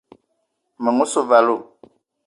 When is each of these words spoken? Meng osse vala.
Meng 0.83 1.01
osse 1.03 1.21
vala. 1.29 1.55